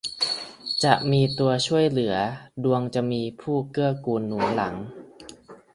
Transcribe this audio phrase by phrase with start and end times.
[0.83, 2.15] จะมีตัวช่วยเหลือ
[2.63, 4.75] ดวงจะมีผู้เกื้อกูลหนุนหลัง